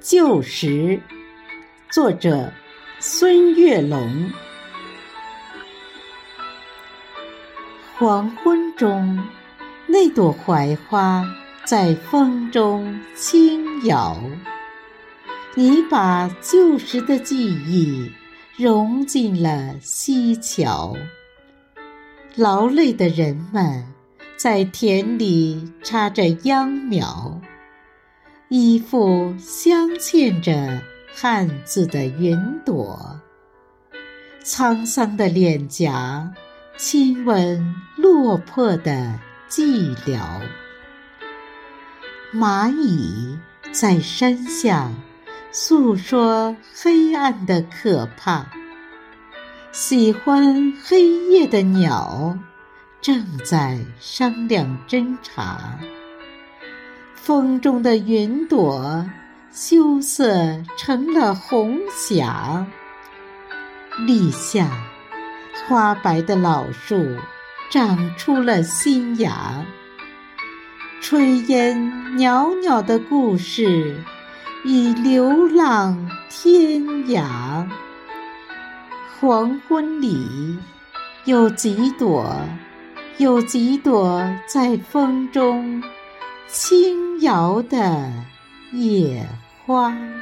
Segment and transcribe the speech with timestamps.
[0.00, 1.00] 旧时，
[1.90, 2.52] 作者
[3.00, 4.30] 孙月龙。
[7.96, 9.18] 黄昏中，
[9.88, 11.24] 那朵槐花
[11.64, 14.16] 在风中轻摇。
[15.56, 18.12] 你把旧时的记忆
[18.56, 20.96] 融进了溪桥。
[22.36, 23.84] 劳累的人们
[24.36, 27.40] 在田里插着秧苗。
[28.50, 30.80] 衣服镶嵌着
[31.12, 33.20] 汉字的云朵，
[34.44, 36.32] 沧桑的脸颊
[36.76, 40.20] 亲吻落魄的寂寥。
[42.32, 43.36] 蚂蚁
[43.72, 44.88] 在山下
[45.50, 48.46] 诉说黑暗的可怕，
[49.72, 52.38] 喜欢黑夜的鸟
[53.00, 55.76] 正在商量侦查。
[57.14, 59.04] 风中的云朵
[59.50, 62.66] 羞涩成了红霞，
[64.06, 64.68] 立夏，
[65.66, 67.16] 花白的老树
[67.70, 69.64] 长出了新芽。
[71.02, 73.96] 炊烟袅袅的故事
[74.64, 77.66] 已流浪天涯。
[79.18, 80.58] 黄昏里，
[81.24, 82.36] 有几朵，
[83.16, 85.82] 有几朵在风中。
[86.46, 88.10] 轻摇的
[89.68, 90.17] 花。